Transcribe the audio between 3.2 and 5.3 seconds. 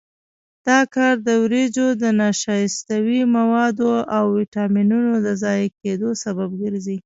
موادو او ویټامینونو د